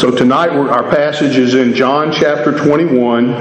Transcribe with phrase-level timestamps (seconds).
[0.00, 3.34] So tonight our passage is in John chapter 21.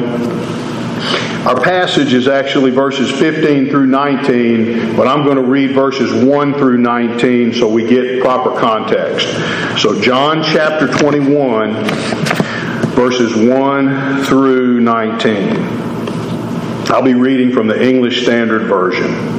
[1.47, 6.55] Our passage is actually verses 15 through 19, but I'm going to read verses 1
[6.55, 9.25] through 19 so we get proper context.
[9.81, 11.75] So, John chapter 21,
[12.93, 15.59] verses 1 through 19.
[16.91, 19.38] I'll be reading from the English Standard Version.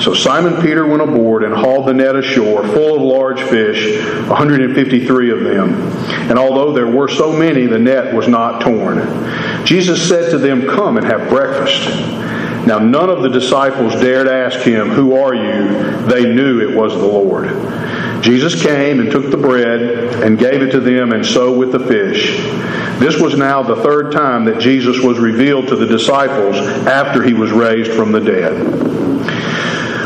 [0.00, 5.30] So Simon Peter went aboard and hauled the net ashore, full of large fish, 153
[5.30, 5.74] of them.
[6.30, 8.98] And although there were so many, the net was not torn.
[9.66, 11.86] Jesus said to them, Come and have breakfast.
[12.66, 16.06] Now none of the disciples dared ask him, Who are you?
[16.06, 17.48] They knew it was the Lord.
[18.22, 19.80] Jesus came and took the bread
[20.22, 22.36] and gave it to them, and so with the fish.
[23.00, 27.32] This was now the third time that Jesus was revealed to the disciples after he
[27.32, 29.49] was raised from the dead.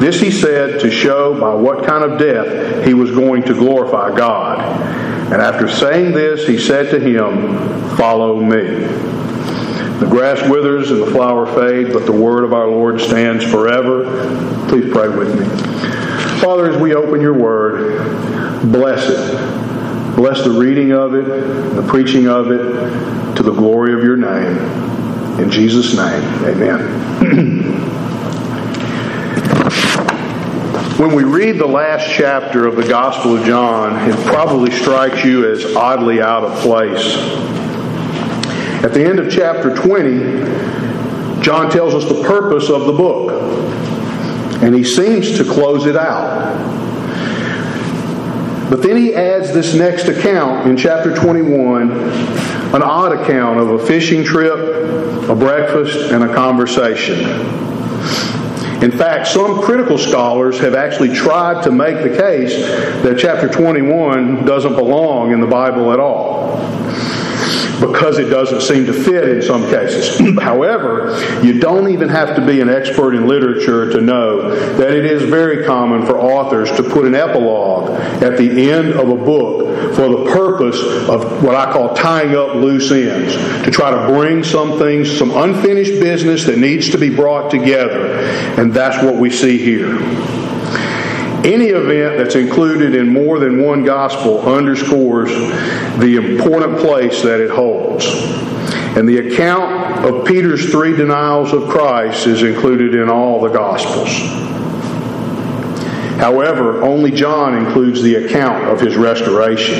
[0.00, 4.16] This he said to show by what kind of death he was going to glorify
[4.16, 4.60] God.
[5.32, 8.86] And after saying this, he said to him, Follow me.
[9.98, 14.04] The grass withers and the flower fade, but the word of our Lord stands forever.
[14.68, 15.44] Please pray with me.
[16.40, 17.98] Father, as we open your word,
[18.70, 20.14] bless it.
[20.14, 21.24] Bless the reading of it,
[21.74, 24.56] the preaching of it, to the glory of your name.
[25.40, 27.54] In Jesus' name, amen.
[30.98, 35.48] When we read the last chapter of the Gospel of John, it probably strikes you
[35.48, 37.16] as oddly out of place.
[38.82, 43.30] At the end of chapter 20, John tells us the purpose of the book,
[44.60, 46.58] and he seems to close it out.
[48.68, 53.86] But then he adds this next account in chapter 21, an odd account of a
[53.86, 54.58] fishing trip,
[55.28, 57.67] a breakfast, and a conversation.
[58.82, 62.54] In fact, some critical scholars have actually tried to make the case
[63.02, 66.37] that chapter 21 doesn't belong in the Bible at all
[67.80, 70.18] because it doesn't seem to fit in some cases.
[70.40, 75.04] However, you don't even have to be an expert in literature to know that it
[75.04, 77.90] is very common for authors to put an epilogue
[78.22, 82.54] at the end of a book for the purpose of what I call tying up
[82.54, 83.34] loose ends,
[83.64, 88.16] to try to bring some things, some unfinished business that needs to be brought together.
[88.58, 89.98] And that's what we see here.
[91.44, 95.30] Any event that's included in more than one gospel underscores
[95.98, 98.06] the important place that it holds.
[98.96, 104.08] And the account of Peter's three denials of Christ is included in all the gospels.
[106.18, 109.78] However, only John includes the account of his restoration.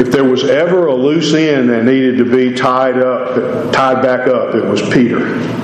[0.00, 4.28] If there was ever a loose end that needed to be tied up, tied back
[4.28, 5.61] up, it was Peter.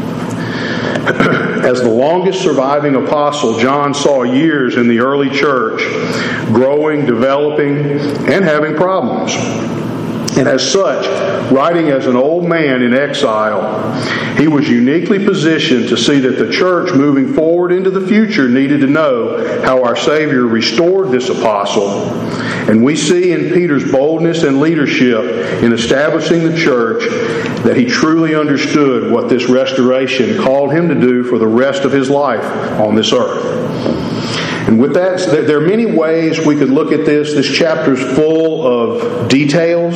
[1.64, 5.80] As the longest surviving apostle, John saw years in the early church
[6.52, 9.32] growing, developing, and having problems.
[10.38, 11.04] And as such,
[11.50, 13.92] writing as an old man in exile,
[14.36, 18.80] he was uniquely positioned to see that the church moving forward into the future needed
[18.82, 22.04] to know how our Savior restored this apostle.
[22.70, 25.24] And we see in Peter's boldness and leadership
[25.64, 27.02] in establishing the church
[27.64, 31.90] that he truly understood what this restoration called him to do for the rest of
[31.90, 32.44] his life
[32.78, 34.17] on this earth.
[34.68, 37.32] And with that, there are many ways we could look at this.
[37.32, 39.94] This chapter is full of details.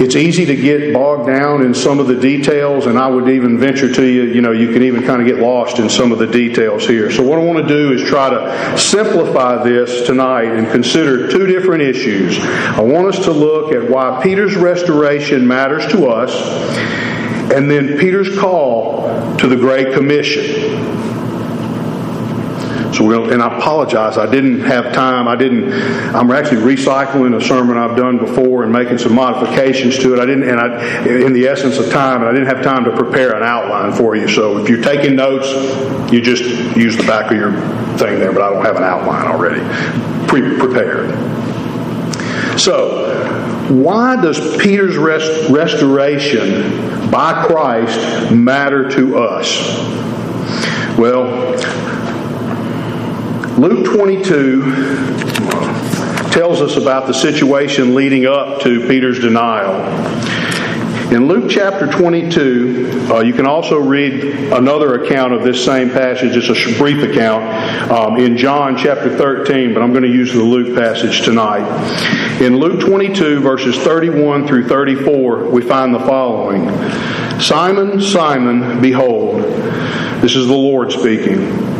[0.00, 3.58] It's easy to get bogged down in some of the details, and I would even
[3.58, 6.18] venture to you, you know, you can even kind of get lost in some of
[6.18, 7.12] the details here.
[7.12, 11.46] So, what I want to do is try to simplify this tonight and consider two
[11.46, 12.40] different issues.
[12.40, 16.34] I want us to look at why Peter's restoration matters to us,
[17.52, 20.79] and then Peter's call to the Great Commission.
[23.00, 24.18] So we'll, and I apologize.
[24.18, 25.26] I didn't have time.
[25.26, 25.72] I didn't.
[26.14, 30.20] I'm actually recycling a sermon I've done before and making some modifications to it.
[30.20, 32.94] I didn't, and I, in the essence of time, and I didn't have time to
[32.94, 34.28] prepare an outline for you.
[34.28, 35.48] So if you're taking notes,
[36.12, 36.42] you just
[36.76, 37.52] use the back of your
[37.96, 38.34] thing there.
[38.34, 39.60] But I don't have an outline already
[40.28, 41.08] pre-prepared.
[42.60, 49.88] So, why does Peter's rest, restoration by Christ matter to us?
[50.98, 51.56] Well,
[53.60, 54.62] Luke 22
[56.30, 59.74] tells us about the situation leading up to Peter's denial.
[61.14, 66.34] In Luke chapter 22, uh, you can also read another account of this same passage.
[66.34, 70.42] It's a brief account um, in John chapter 13, but I'm going to use the
[70.42, 72.40] Luke passage tonight.
[72.40, 76.66] In Luke 22, verses 31 through 34, we find the following
[77.38, 79.42] Simon, Simon, behold,
[80.22, 81.79] this is the Lord speaking.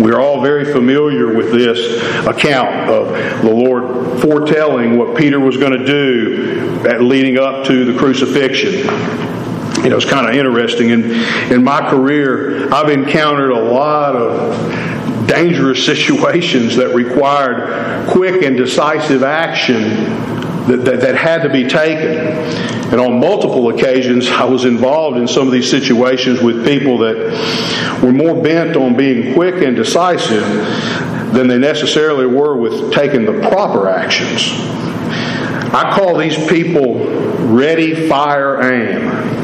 [0.00, 3.08] We're all very familiar with this account of
[3.42, 8.72] the Lord foretelling what Peter was going to do at leading up to the crucifixion.
[9.82, 10.90] You know, it's kind of interesting.
[10.90, 11.12] In,
[11.52, 19.22] in my career, I've encountered a lot of dangerous situations that required quick and decisive
[19.22, 20.35] action
[20.68, 22.18] that, that, that, had to be taken.
[22.90, 28.00] And on multiple occasions, I was involved in some of these situations with people that
[28.02, 30.42] were more bent on being quick and decisive
[31.32, 34.52] than they necessarily were with taking the proper actions.
[35.74, 37.04] I call these people
[37.46, 39.36] ready, fire, aim.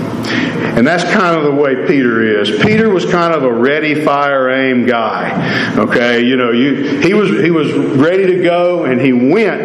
[0.74, 2.50] And that's kind of the way Peter is.
[2.62, 5.76] Peter was kind of a ready, fire, aim guy.
[5.76, 9.60] Okay, you know, you, he was he was ready to go, and he went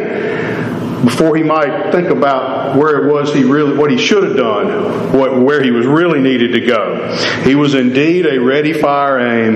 [1.03, 5.13] before he might think about where it was he really what he should have done,
[5.13, 7.15] what where he was really needed to go.
[7.43, 9.55] He was indeed a ready fire aim,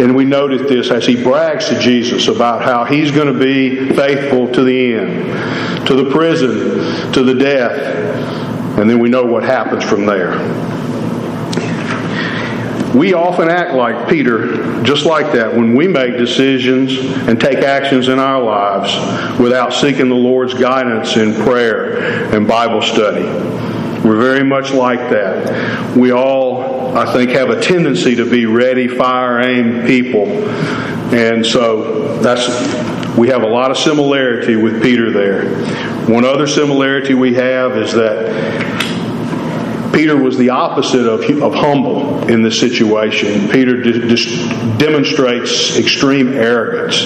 [0.00, 3.90] and we noted this as he brags to Jesus about how he's going to be
[3.94, 9.42] faithful to the end, to the prison, to the death, and then we know what
[9.42, 10.77] happens from there.
[12.94, 16.96] We often act like Peter, just like that, when we make decisions
[17.28, 22.80] and take actions in our lives without seeking the Lord's guidance in prayer and Bible
[22.80, 23.24] study.
[24.02, 25.96] We're very much like that.
[25.96, 30.26] We all, I think, have a tendency to be ready, fire, aim people.
[31.12, 32.48] And so that's
[33.18, 35.50] we have a lot of similarity with Peter there.
[36.08, 38.87] One other similarity we have is that
[39.98, 43.48] Peter was the opposite of, of humble in this situation.
[43.48, 43.82] Peter
[44.78, 47.00] demonstrates extreme arrogance.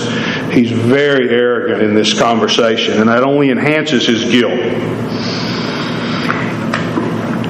[0.52, 4.60] He's very arrogant in this conversation, and that only enhances his guilt.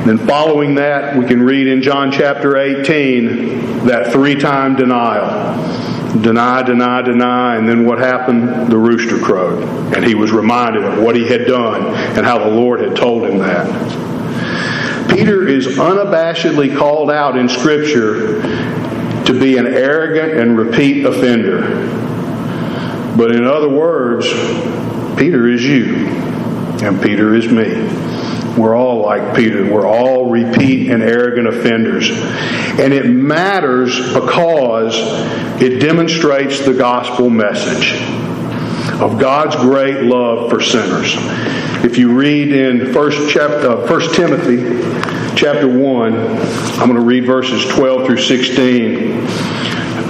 [0.07, 6.63] Then, following that, we can read in John chapter 18 that three time denial deny,
[6.63, 8.71] deny, deny, and then what happened?
[8.71, 9.65] The rooster crowed.
[9.97, 13.25] And he was reminded of what he had done and how the Lord had told
[13.25, 14.02] him that.
[15.09, 18.43] Peter is unabashedly called out in Scripture
[19.25, 21.63] to be an arrogant and repeat offender.
[23.17, 24.27] But in other words,
[25.19, 25.95] Peter is you,
[26.85, 28.13] and Peter is me.
[28.57, 29.71] We're all like Peter.
[29.73, 32.11] We're all repeat and arrogant offenders.
[32.11, 34.95] And it matters because
[35.63, 37.95] it demonstrates the gospel message
[39.01, 41.17] of God's great love for sinners.
[41.85, 44.59] If you read in First chapter, uh, First Timothy,
[45.37, 49.27] chapter one, I'm going to read verses 12 through 16.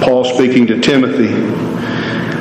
[0.01, 1.33] Paul speaking to Timothy.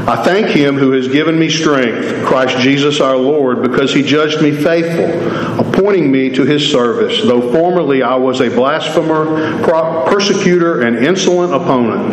[0.06, 4.42] I thank him who has given me strength, Christ Jesus our Lord, because he judged
[4.42, 9.62] me faithful, appointing me to his service, though formerly I was a blasphemer,
[10.10, 12.12] persecutor, and insolent opponent.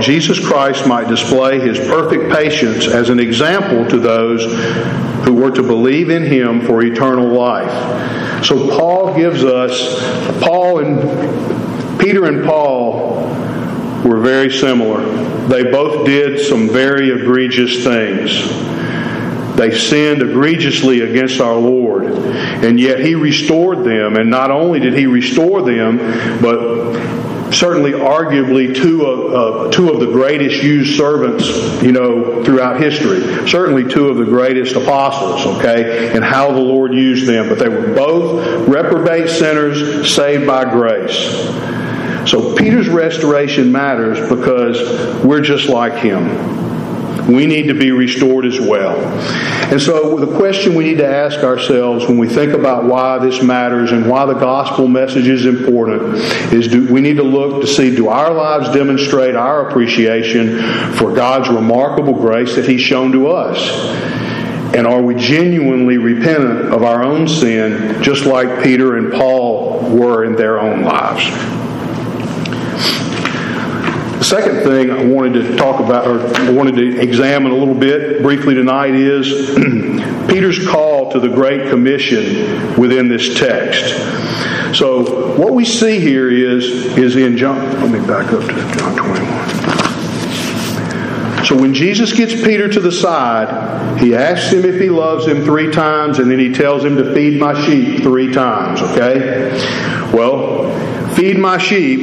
[0.00, 4.44] Jesus Christ might display his perfect patience as an example to those
[5.24, 8.44] who were to believe in him for eternal life.
[8.44, 9.98] So Paul gives us,
[10.40, 13.26] Paul and Peter and Paul
[14.04, 15.04] were very similar.
[15.48, 18.48] They both did some very egregious things.
[19.56, 24.16] They sinned egregiously against our Lord, and yet He restored them.
[24.16, 25.96] And not only did He restore them,
[26.42, 31.46] but certainly arguably two of, uh, two of the greatest used servants,
[31.82, 33.20] you know, throughout history.
[33.48, 37.48] Certainly two of the greatest apostles, okay, and how the Lord used them.
[37.48, 41.16] But they were both reprobate sinners saved by grace.
[42.30, 46.65] So Peter's restoration matters because we're just like him
[47.28, 48.96] we need to be restored as well.
[49.70, 53.42] And so, the question we need to ask ourselves when we think about why this
[53.42, 56.16] matters and why the gospel message is important
[56.52, 60.58] is do, we need to look to see do our lives demonstrate our appreciation
[60.94, 63.58] for God's remarkable grace that He's shown to us?
[64.74, 70.24] And are we genuinely repentant of our own sin, just like Peter and Paul were
[70.24, 71.65] in their own lives?
[74.26, 78.54] Second thing I wanted to talk about, or wanted to examine a little bit briefly
[78.54, 79.54] tonight, is
[80.28, 83.94] Peter's call to the Great Commission within this text.
[84.76, 86.64] So, what we see here is,
[86.98, 89.46] is in John, let me back up to John 21.
[91.46, 95.44] So when Jesus gets Peter to the side, he asks him if he loves him
[95.44, 99.50] three times, and then he tells him to feed my sheep three times, okay?
[100.12, 102.00] Well, feed my sheep,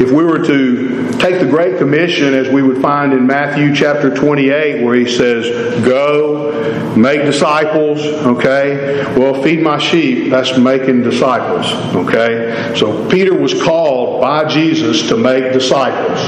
[0.00, 4.14] if we were to take the Great Commission as we would find in Matthew chapter
[4.14, 9.04] 28, where he says, Go, make disciples, okay?
[9.18, 12.74] Well, feed my sheep, that's making disciples, okay?
[12.76, 16.18] So Peter was called by Jesus to make disciples,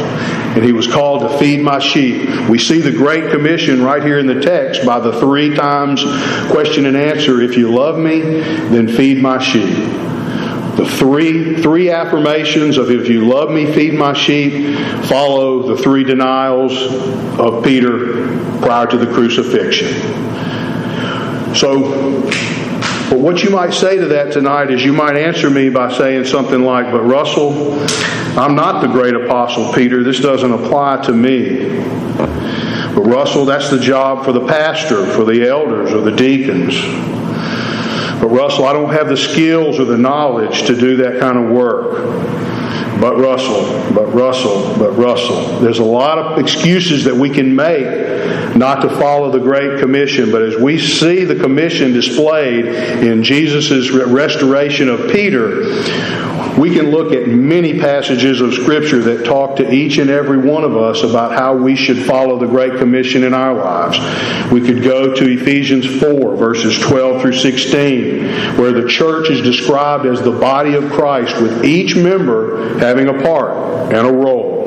[0.56, 2.48] and he was called to feed my sheep.
[2.48, 6.02] We see the Great Commission right here in the text by the three times
[6.50, 10.09] question and answer if you love me, then feed my sheep.
[10.80, 16.04] The three, three affirmations of if you love me, feed my sheep, follow the three
[16.04, 16.72] denials
[17.38, 18.28] of Peter
[18.60, 19.92] prior to the crucifixion.
[21.54, 22.22] So,
[23.10, 26.24] but what you might say to that tonight is you might answer me by saying
[26.24, 27.74] something like, But Russell,
[28.38, 30.02] I'm not the great apostle Peter.
[30.02, 31.78] This doesn't apply to me.
[32.16, 37.19] But Russell, that's the job for the pastor, for the elders, or the deacons.
[38.20, 41.50] But Russell, I don't have the skills or the knowledge to do that kind of
[41.50, 41.92] work.
[43.00, 45.58] But Russell, but Russell, but Russell.
[45.60, 47.86] There's a lot of excuses that we can make
[48.56, 50.30] not to follow the Great Commission.
[50.30, 55.64] But as we see the commission displayed in Jesus' restoration of Peter,
[56.60, 60.62] we can look at many passages of Scripture that talk to each and every one
[60.62, 63.98] of us about how we should follow the Great Commission in our lives.
[64.52, 70.04] We could go to Ephesians 4, verses 12 through 16, where the church is described
[70.04, 74.60] as the body of Christ, with each member having a part and a role.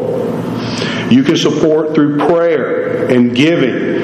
[1.12, 4.02] You can support through prayer and giving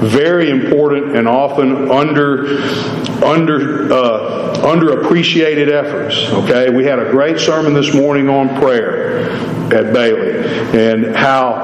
[0.00, 2.60] very important and often under
[3.22, 6.16] under uh, underappreciated efforts.
[6.44, 9.30] Okay, we had a great sermon this morning on prayer
[9.72, 10.44] at Bailey
[10.78, 11.56] and how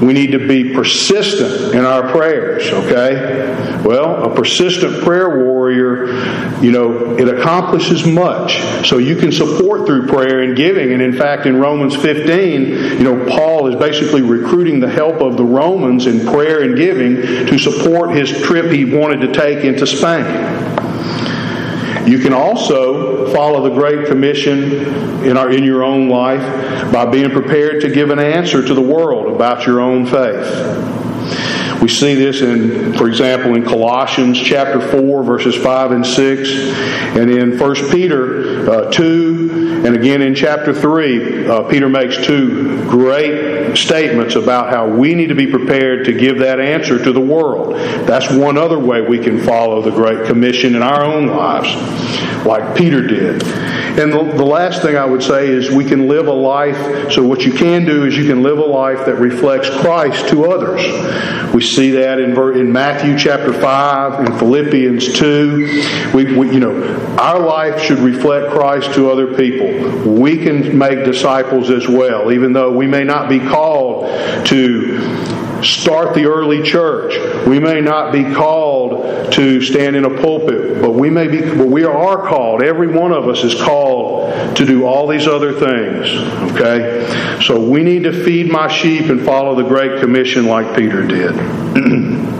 [0.00, 3.49] we need to be persistent in our prayers, okay?
[3.84, 6.08] Well, a persistent prayer warrior,
[6.60, 8.60] you know, it accomplishes much.
[8.86, 10.92] So you can support through prayer and giving.
[10.92, 15.36] And in fact, in Romans 15, you know, Paul is basically recruiting the help of
[15.36, 19.86] the Romans in prayer and giving to support his trip he wanted to take into
[19.86, 20.26] Spain.
[22.06, 24.72] You can also follow the Great Commission
[25.24, 28.80] in, our, in your own life by being prepared to give an answer to the
[28.80, 30.99] world about your own faith.
[31.80, 36.50] We see this in, for example, in Colossians chapter 4, verses 5 and 6,
[37.16, 42.86] and in 1 Peter uh, 2, and again in chapter 3, uh, Peter makes two
[42.86, 47.20] great statements about how we need to be prepared to give that answer to the
[47.20, 47.74] world.
[48.06, 51.74] That's one other way we can follow the Great Commission in our own lives,
[52.44, 53.42] like Peter did.
[53.98, 57.24] And the, the last thing I would say is we can live a life, so
[57.24, 60.80] what you can do is you can live a life that reflects Christ to others.
[61.52, 66.12] We see that in, in Matthew chapter 5, in Philippians 2.
[66.14, 70.12] We, we, you know, our life should reflect Christ to other people.
[70.12, 74.06] We can make disciples as well, even though we may not be called
[74.46, 77.14] to start the early church.
[77.46, 81.68] We may not be called to stand in a pulpit, but we may be but
[81.68, 82.62] we are called.
[82.62, 86.08] Every one of us is called to do all these other things.
[86.52, 87.40] Okay?
[87.42, 91.34] So we need to feed my sheep and follow the Great Commission like Peter did.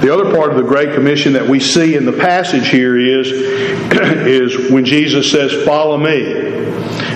[0.00, 3.32] The other part of the Great Commission that we see in the passage here is,
[3.92, 6.48] is when Jesus says, Follow me.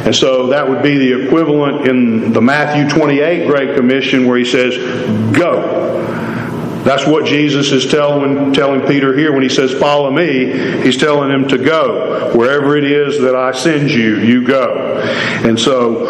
[0.05, 4.45] And so that would be the equivalent in the Matthew 28 Great Commission where he
[4.45, 4.77] says,
[5.33, 5.83] Go.
[6.85, 10.83] That's what Jesus is telling, telling Peter here when he says, Follow me.
[10.83, 12.33] He's telling him to go.
[12.35, 15.01] Wherever it is that I send you, you go.
[15.45, 16.07] And so,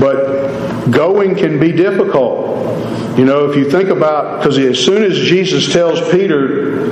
[0.00, 2.73] but going can be difficult.
[3.16, 6.88] You know, if you think about, because as soon as Jesus tells Peter,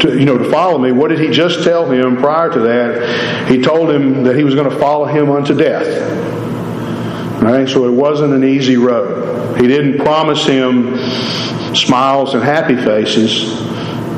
[0.00, 3.48] to, you know, to follow me, what did he just tell him prior to that?
[3.48, 5.86] He told him that he was going to follow him unto death.
[7.40, 7.68] Right?
[7.68, 9.60] So it wasn't an easy road.
[9.60, 10.96] He didn't promise him
[11.74, 13.60] smiles and happy faces.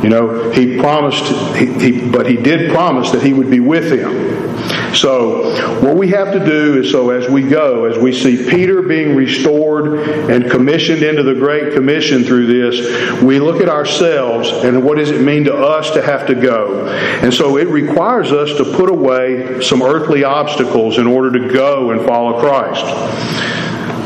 [0.03, 1.25] You know, he promised,
[1.57, 4.46] he, he, but he did promise that he would be with him.
[4.95, 8.83] So, what we have to do is so as we go, as we see Peter
[8.83, 14.85] being restored and commissioned into the Great Commission through this, we look at ourselves and
[14.85, 16.87] what does it mean to us to have to go.
[16.87, 21.91] And so it requires us to put away some earthly obstacles in order to go
[21.91, 22.85] and follow Christ.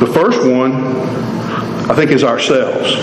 [0.00, 0.74] The first one,
[1.90, 2.96] I think, is ourselves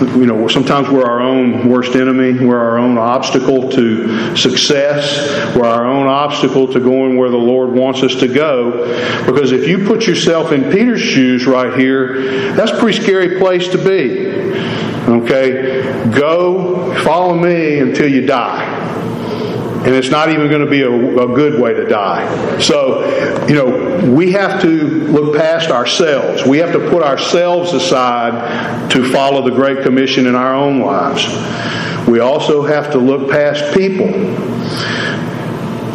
[0.00, 2.32] you know, sometimes we're our own worst enemy.
[2.32, 5.56] We're our own obstacle to success.
[5.56, 8.86] We're our own obstacle to going where the Lord wants us to go.
[9.24, 13.68] Because if you put yourself in Peter's shoes right here, that's a pretty scary place
[13.68, 14.26] to be.
[15.08, 16.10] Okay?
[16.10, 18.75] Go, follow me until you die
[19.86, 22.58] and it's not even going to be a, a, good way to die.
[22.58, 26.44] So, you know, we have to look past ourselves.
[26.44, 31.24] We have to put ourselves aside to follow the Great Commission in our own lives.
[32.08, 34.08] We also have to look past people.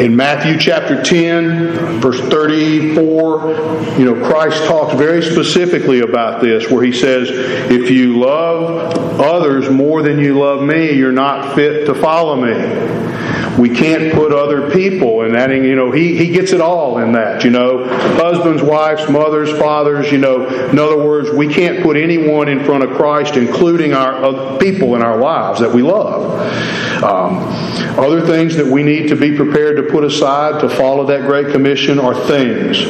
[0.02, 6.84] In Matthew chapter 10, verse 34, you know, Christ talks very specifically about this, where
[6.84, 11.94] he says, If you love others more than you love me, you're not fit to
[11.94, 12.52] follow me.
[13.60, 15.52] We can't put other people in that.
[15.52, 17.44] You know, he, he gets it all in that.
[17.44, 17.86] You know,
[18.16, 20.12] husbands, wives, mothers, fathers.
[20.12, 24.24] You know, in other words, we can't put anyone in front of Christ, including our
[24.26, 26.42] uh, people in our lives that we love.
[27.04, 27.38] Um,
[27.98, 31.52] other things that we need to be prepared to put aside to follow that Great
[31.52, 32.86] Commission are things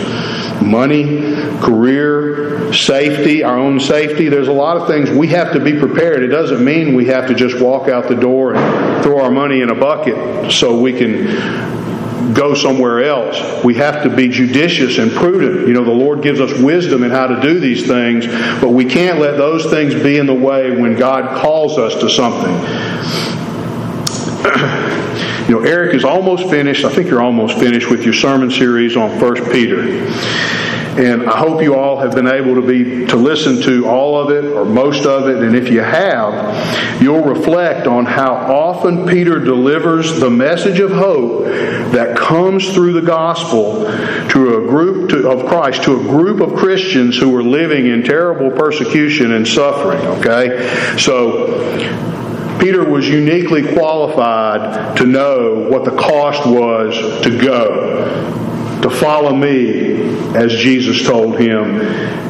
[0.61, 4.29] money, career, safety, our own safety.
[4.29, 6.23] There's a lot of things we have to be prepared.
[6.23, 9.61] It doesn't mean we have to just walk out the door and throw our money
[9.61, 13.63] in a bucket so we can go somewhere else.
[13.63, 15.67] We have to be judicious and prudent.
[15.67, 18.27] You know, the Lord gives us wisdom in how to do these things,
[18.61, 22.09] but we can't let those things be in the way when God calls us to
[22.09, 23.40] something.
[25.47, 26.83] you know, Eric is almost finished.
[26.83, 29.81] I think you're almost finished with your sermon series on First Peter.
[30.91, 34.29] And I hope you all have been able to be to listen to all of
[34.31, 35.41] it or most of it.
[35.41, 41.45] And if you have, you'll reflect on how often Peter delivers the message of hope
[41.93, 43.83] that comes through the gospel
[44.29, 48.03] to a group to, of Christ, to a group of Christians who are living in
[48.03, 50.01] terrible persecution and suffering.
[50.19, 50.97] Okay?
[50.97, 52.20] So
[52.61, 58.39] Peter was uniquely qualified to know what the cost was to go
[58.83, 60.01] to follow me
[60.35, 61.79] as Jesus told him.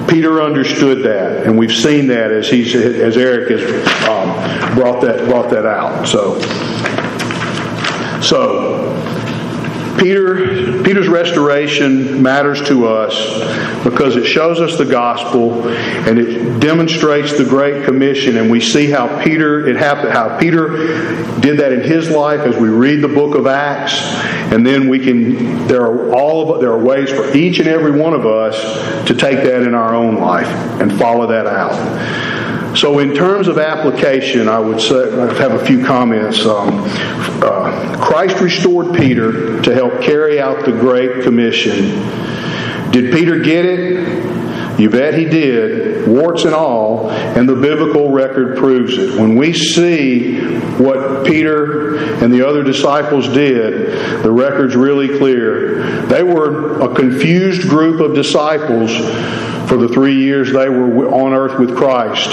[0.08, 3.62] Peter understood that, and we've seen that as he's as Eric has
[4.08, 6.06] um, brought that brought that out.
[6.08, 6.40] So,
[8.22, 8.81] so
[9.98, 17.38] Peter, Peter's restoration matters to us because it shows us the gospel and it demonstrates
[17.38, 20.70] the Great Commission, and we see how Peter it happened, how Peter
[21.40, 23.94] did that in his life as we read the book of Acts,
[24.52, 27.92] and then we can there are all of there are ways for each and every
[27.92, 30.48] one of us to take that in our own life
[30.82, 31.72] and follow that out.
[32.76, 36.46] So, in terms of application, I would say I have a few comments.
[36.46, 36.84] Um,
[37.44, 42.00] uh, Christ restored Peter to help carry out the Great Commission.
[42.92, 44.80] Did Peter get it?
[44.80, 49.20] You bet he did, warts and all, and the biblical record proves it.
[49.20, 50.40] When we see
[50.78, 56.06] what Peter and the other disciples did, the record's really clear.
[56.08, 58.92] They were a confused group of disciples
[59.72, 62.28] for the three years they were on earth with Christ.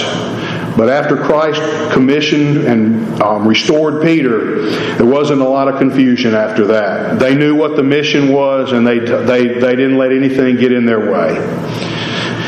[0.77, 6.67] But after Christ commissioned and um, restored Peter, there wasn't a lot of confusion after
[6.67, 7.21] that.
[7.21, 10.85] They knew what the mission was and they, they, they didn't let anything get in
[10.85, 11.35] their way.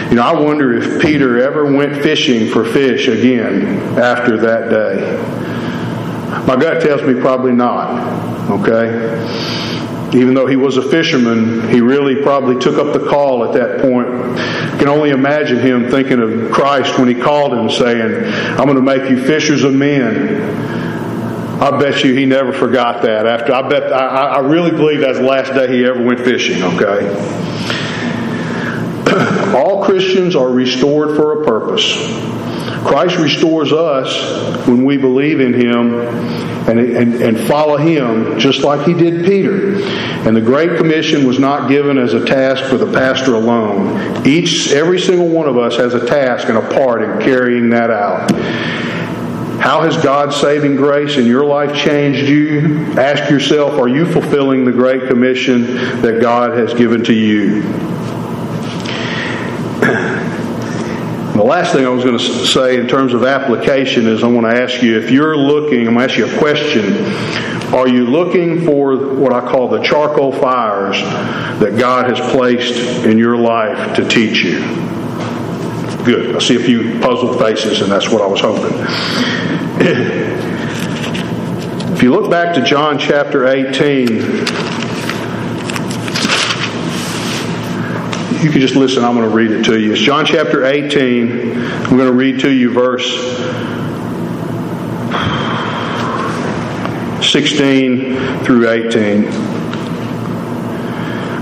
[0.09, 6.46] You know, I wonder if Peter ever went fishing for fish again after that day.
[6.48, 8.50] My gut tells me probably not.
[8.50, 9.80] Okay?
[10.14, 13.81] Even though he was a fisherman, he really probably took up the call at that
[13.81, 14.09] point.
[14.09, 18.25] I can only imagine him thinking of Christ when he called him, saying,
[18.59, 20.81] I'm going to make you fishers of men.
[21.61, 23.27] I bet you he never forgot that.
[23.27, 26.62] After I bet, I, I really believe that's the last day he ever went fishing.
[26.62, 27.07] Okay.
[29.55, 31.92] All Christians are restored for a purpose.
[32.87, 38.87] Christ restores us when we believe in Him and, and, and follow Him just like
[38.87, 39.83] He did Peter.
[40.27, 44.27] And the Great Commission was not given as a task for the pastor alone.
[44.27, 47.90] Each, every single one of us has a task and a part in carrying that
[47.90, 48.31] out.
[49.61, 52.92] How has God's saving grace in your life changed you?
[52.99, 57.62] Ask yourself, are you fulfilling the Great Commission that God has given to you?
[61.40, 64.46] The last thing I was going to say in terms of application is I want
[64.46, 67.03] to ask you if you're looking, I'm going to ask you a question.
[67.72, 71.00] Are you looking for what I call the charcoal fires
[71.61, 74.59] that God has placed in your life to teach you?
[76.05, 76.37] Good.
[76.37, 78.76] I see a few puzzled faces, and that's what I was hoping.
[81.96, 84.80] if you look back to John chapter 18,
[88.42, 89.05] you can just listen.
[89.05, 89.92] I'm going to read it to you.
[89.92, 91.53] It's John chapter 18.
[91.61, 93.07] I'm going to read to you verse
[97.31, 99.24] 16 through 18.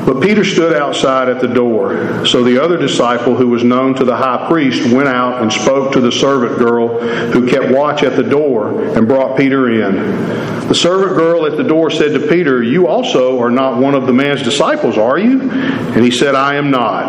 [0.05, 2.27] But Peter stood outside at the door.
[2.27, 5.93] So the other disciple, who was known to the high priest, went out and spoke
[5.93, 6.99] to the servant girl
[7.31, 10.58] who kept watch at the door and brought Peter in.
[10.69, 14.07] The servant girl at the door said to Peter, You also are not one of
[14.07, 15.51] the man's disciples, are you?
[15.51, 17.09] And he said, I am not.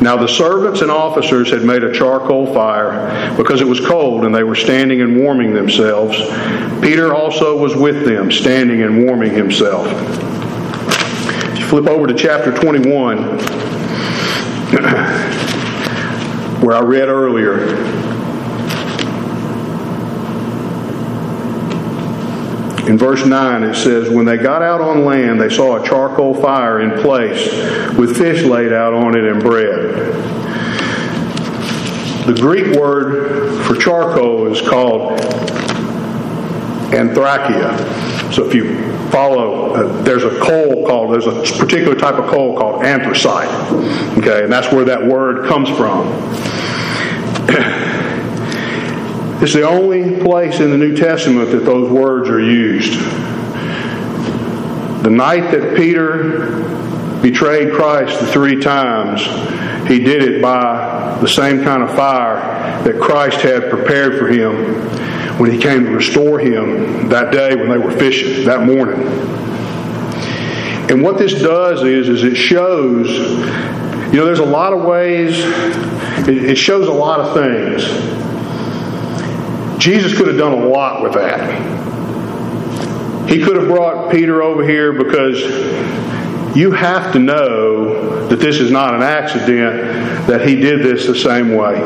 [0.00, 4.34] Now the servants and officers had made a charcoal fire because it was cold and
[4.34, 6.16] they were standing and warming themselves.
[6.80, 9.88] Peter also was with them, standing and warming himself
[11.68, 13.18] flip over to chapter 21,
[16.62, 18.07] where I read earlier.
[22.88, 26.32] In verse 9, it says, When they got out on land, they saw a charcoal
[26.32, 27.52] fire in place
[27.98, 30.14] with fish laid out on it and bread.
[32.24, 35.20] The Greek word for charcoal is called
[36.94, 38.32] anthracite.
[38.32, 42.56] So if you follow, uh, there's a coal called, there's a particular type of coal
[42.56, 43.48] called anthracite.
[44.16, 46.08] Okay, and that's where that word comes from.
[49.40, 52.98] it's the only place in the New Testament that those words are used.
[55.04, 56.62] The night that Peter
[57.22, 59.22] betrayed Christ the three times,
[59.88, 64.74] he did it by the same kind of fire that Christ had prepared for him
[65.38, 69.00] when he came to restore him that day when they were fishing, that morning.
[70.90, 75.36] And what this does is, is it shows, you know, there's a lot of ways,
[76.26, 77.84] it shows a lot of things.
[79.78, 81.88] Jesus could have done a lot with that.
[83.28, 85.40] He could have brought Peter over here because
[86.56, 91.14] you have to know that this is not an accident, that he did this the
[91.14, 91.76] same way.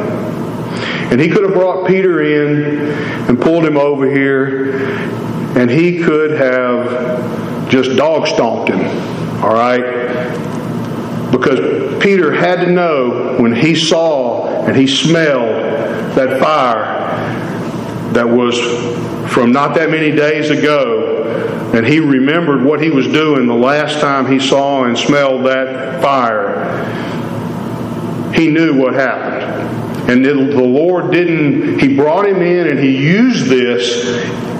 [1.11, 2.93] And he could have brought Peter in
[3.29, 4.87] and pulled him over here,
[5.59, 8.81] and he could have just dog stomped him,
[9.43, 9.83] all right?
[11.31, 17.02] Because Peter had to know when he saw and he smelled that fire
[18.15, 18.59] that was
[19.33, 21.13] from not that many days ago
[21.73, 26.03] and he remembered what he was doing the last time he saw and smelled that
[26.03, 26.85] fire,
[28.35, 29.43] he knew what happened.
[30.11, 34.05] And the Lord didn't, He brought him in and He used this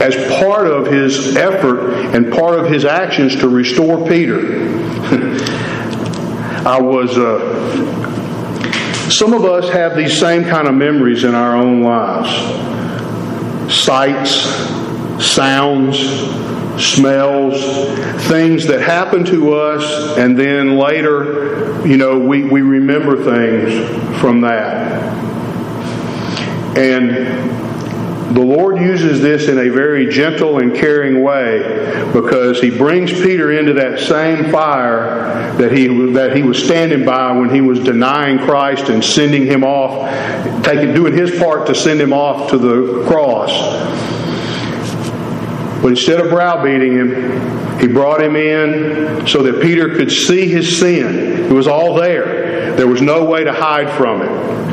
[0.01, 4.39] as part of His effort and part of His actions to restore Peter.
[6.65, 7.41] I was, uh,
[9.11, 12.31] some of us have these same kind of memories in our own lives
[13.73, 14.45] sights,
[15.25, 15.99] sounds,
[16.83, 17.63] smells,
[18.29, 24.41] things that happen to us, and then later, you know, we, we remember things from
[24.43, 25.03] that.
[26.77, 27.62] And
[28.35, 31.59] the Lord uses this in a very gentle and caring way
[32.13, 37.33] because He brings Peter into that same fire that he, that he was standing by
[37.33, 40.11] when he was denying Christ and sending him off,
[40.65, 43.53] taking, doing his part to send him off to the cross.
[45.83, 50.79] But instead of browbeating him, he brought him in so that Peter could see his
[50.79, 51.45] sin.
[51.45, 52.75] It was all there.
[52.77, 54.72] There was no way to hide from it.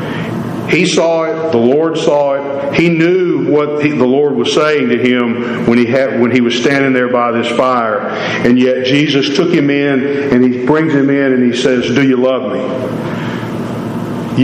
[0.70, 1.52] He saw it.
[1.52, 2.74] The Lord saw it.
[2.74, 6.40] He knew what he, the Lord was saying to him when he had when he
[6.40, 8.00] was standing there by this fire.
[8.08, 12.06] And yet Jesus took him in and he brings him in and he says, "Do
[12.06, 12.60] you love me?"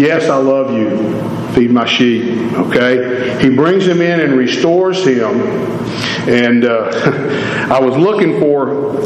[0.01, 1.55] Yes, I love you.
[1.55, 2.53] Feed my sheep.
[2.53, 3.41] Okay.
[3.41, 5.77] He brings him in and restores him
[6.29, 6.91] and uh,
[7.71, 9.01] I was looking for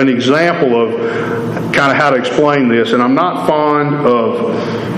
[0.00, 4.91] an example of kind of how to explain this, and I'm not fond of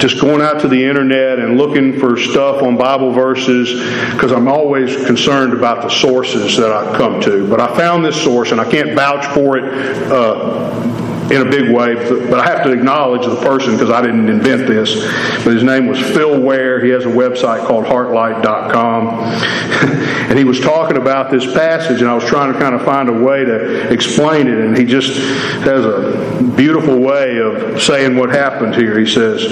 [0.00, 3.72] just going out to the internet and looking for stuff on Bible verses
[4.12, 7.46] because I'm always concerned about the sources that I come to.
[7.48, 9.64] But I found this source, and I can't vouch for it.
[10.10, 10.99] Uh,
[11.30, 11.94] in a big way,
[12.28, 15.04] but I have to acknowledge the person because I didn't invent this.
[15.44, 16.84] But his name was Phil Ware.
[16.84, 19.08] He has a website called heartlight.com.
[20.28, 23.08] and he was talking about this passage, and I was trying to kind of find
[23.08, 24.58] a way to explain it.
[24.58, 25.16] And he just
[25.64, 28.98] has a beautiful way of saying what happened here.
[28.98, 29.42] He says,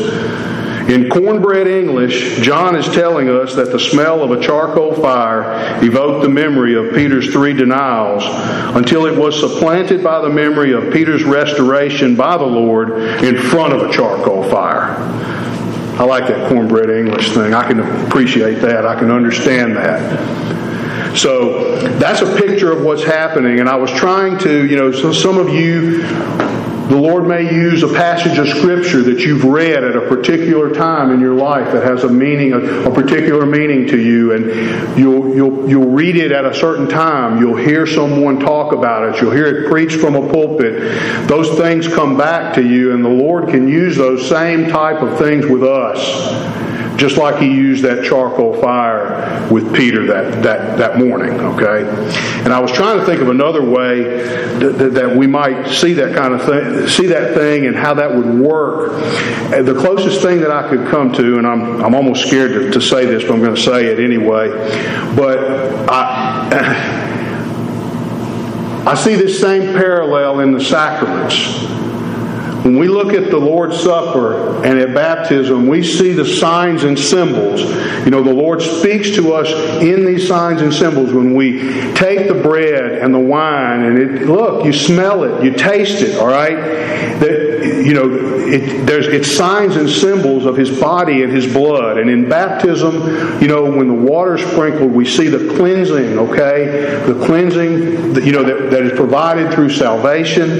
[0.89, 6.23] in cornbread English, John is telling us that the smell of a charcoal fire evoked
[6.23, 8.23] the memory of Peter's three denials
[8.75, 13.75] until it was supplanted by the memory of Peter's restoration by the Lord in front
[13.75, 14.97] of a charcoal fire.
[15.99, 17.53] I like that cornbread English thing.
[17.53, 18.87] I can appreciate that.
[18.87, 21.19] I can understand that.
[21.19, 23.61] So that's a picture of what's happening.
[23.61, 26.03] And I was trying to, you know, so some of you
[26.89, 31.11] the Lord may use a passage of Scripture that you've read at a particular time
[31.11, 35.69] in your life that has a meaning, a, particular meaning to you, and you'll, you'll,
[35.69, 37.41] you'll read it at a certain time.
[37.41, 39.21] You'll hear someone talk about it.
[39.21, 41.29] You'll hear it preached from a pulpit.
[41.29, 45.19] Those things come back to you, and the Lord can use those same type of
[45.19, 50.99] things with us just like he used that charcoal fire with Peter that, that, that
[50.99, 51.89] morning, okay?
[52.43, 54.03] And I was trying to think of another way
[54.59, 58.13] that, that we might see that kind of thing, see that thing and how that
[58.13, 58.93] would work.
[59.55, 62.71] And the closest thing that I could come to, and I'm, I'm almost scared to,
[62.73, 64.49] to say this, but I'm going to say it anyway,
[65.15, 65.39] but
[65.89, 66.95] I,
[68.89, 71.79] I see this same parallel in the sacraments.
[72.63, 76.99] When we look at the Lord's Supper and at baptism, we see the signs and
[76.99, 77.61] symbols.
[77.61, 79.49] You know, the Lord speaks to us
[79.81, 81.61] in these signs and symbols when we
[81.95, 86.19] take the bread and the wine and it, look, you smell it, you taste it,
[86.19, 86.57] all right?
[87.21, 87.48] That,
[87.85, 91.99] you know, it, there's, it's signs and symbols of His body and His blood.
[91.99, 97.05] And in baptism, you know, when the water is sprinkled, we see the cleansing, okay?
[97.07, 100.51] The cleansing, you know, that, that is provided through salvation.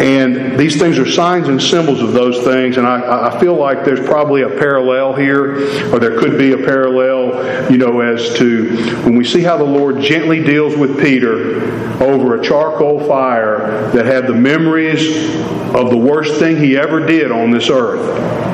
[0.00, 3.56] And these things are signs signs and symbols of those things, and I, I feel
[3.56, 5.56] like there's probably a parallel here,
[5.92, 9.64] or there could be a parallel, you know, as to when we see how the
[9.64, 11.62] Lord gently deals with Peter
[12.02, 15.34] over a charcoal fire that had the memories
[15.74, 18.44] of the worst thing he ever did on this earth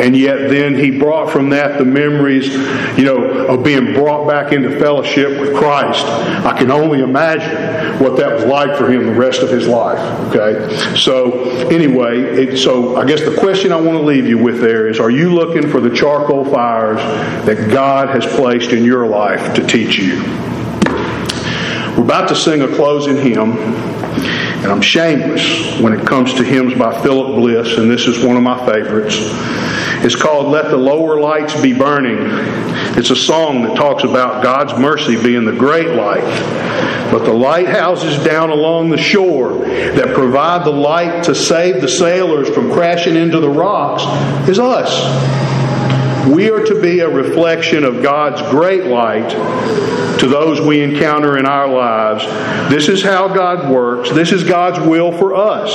[0.00, 2.48] and yet then he brought from that the memories,
[2.96, 6.04] you know, of being brought back into fellowship with Christ.
[6.06, 9.98] I can only imagine what that was like for him the rest of his life.
[10.34, 14.60] Okay, so anyway, it, so I guess the question I want to leave you with
[14.60, 16.98] there is: Are you looking for the charcoal fires
[17.44, 20.22] that God has placed in your life to teach you?
[21.96, 23.52] We're about to sing a closing hymn,
[24.62, 28.36] and I'm shameless when it comes to hymns by Philip Bliss, and this is one
[28.36, 29.16] of my favorites.
[30.02, 32.18] It's called Let the Lower Lights Be Burning.
[32.96, 36.24] It's a song that talks about God's mercy being the great light.
[37.10, 42.48] But the lighthouses down along the shore that provide the light to save the sailors
[42.50, 44.02] from crashing into the rocks
[44.48, 44.90] is us.
[46.28, 49.30] We are to be a reflection of God's great light
[50.20, 52.24] to those we encounter in our lives.
[52.70, 54.10] This is how God works.
[54.10, 55.72] This is God's will for us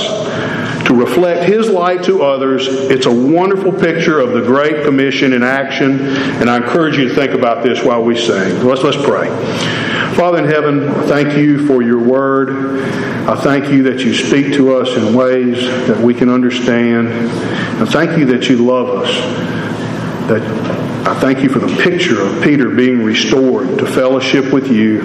[0.88, 2.67] to reflect His light to others.
[2.67, 7.15] It's a wonderful picture of the Great Commission in action, and I encourage you to
[7.15, 8.63] think about this while we sing.
[8.63, 9.29] Let's, let's pray.
[10.15, 12.84] Father in heaven, thank you for your word.
[13.27, 17.08] I thank you that you speak to us in ways that we can understand.
[17.10, 19.64] And thank you that you love us.
[20.27, 20.41] That
[21.07, 25.01] I thank you for the picture of Peter being restored to fellowship with you.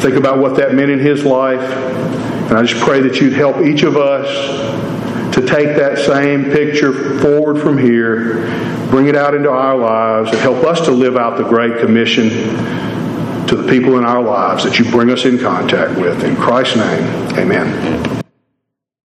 [0.00, 1.60] Think about what that meant in his life.
[1.60, 7.18] And I just pray that you'd help each of us to take that same picture
[7.20, 8.44] forward from here,
[8.90, 12.28] bring it out into our lives, and help us to live out the Great Commission
[13.48, 16.22] to the people in our lives that you bring us in contact with.
[16.22, 18.23] In Christ's name, amen.